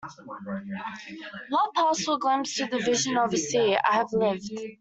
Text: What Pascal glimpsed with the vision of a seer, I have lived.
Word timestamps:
What 1.49 1.75
Pascal 1.75 2.17
glimpsed 2.17 2.59
with 2.59 2.71
the 2.71 2.79
vision 2.79 3.17
of 3.17 3.31
a 3.35 3.37
seer, 3.37 3.77
I 3.87 3.97
have 3.97 4.11
lived. 4.11 4.49